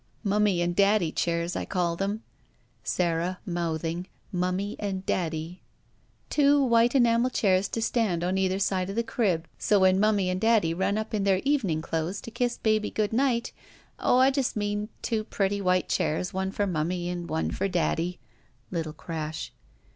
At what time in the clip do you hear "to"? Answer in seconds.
7.69-7.83, 12.21-12.31